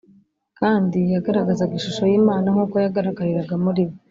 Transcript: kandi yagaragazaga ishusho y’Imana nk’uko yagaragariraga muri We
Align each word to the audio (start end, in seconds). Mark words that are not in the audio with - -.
kandi 0.59 0.99
yagaragazaga 1.13 1.73
ishusho 1.79 2.03
y’Imana 2.11 2.47
nk’uko 2.53 2.75
yagaragariraga 2.83 3.55
muri 3.65 3.81
We 3.87 3.93